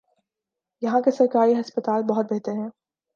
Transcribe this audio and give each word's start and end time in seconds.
یہاں 0.81 1.01
کے 1.01 1.11
سرکاری 1.11 1.59
ہسپتال 1.59 2.01
بہت 2.09 2.31
بہتر 2.33 2.51
ہیں۔ 2.51 2.69